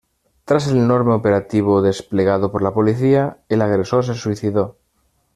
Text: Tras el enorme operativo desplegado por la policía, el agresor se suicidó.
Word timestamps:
Tras 0.45 0.65
el 0.67 0.77
enorme 0.77 1.13
operativo 1.13 1.83
desplegado 1.83 2.51
por 2.51 2.63
la 2.63 2.73
policía, 2.73 3.37
el 3.49 3.61
agresor 3.61 4.03
se 4.03 4.15
suicidó. 4.15 4.79